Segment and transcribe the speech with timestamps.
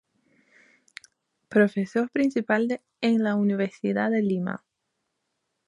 [1.47, 4.65] Profesor principal en la Universidad de Lima.